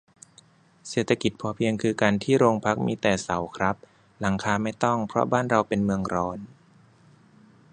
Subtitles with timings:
[0.89, 3.75] เศรษฐกิจพอเพียงคือการที่โรงพักมีแต่เสาครับ
[4.19, 6.39] หลังคาไม่ต้อง เพราะบ้านเราเป็นเมืองร้อน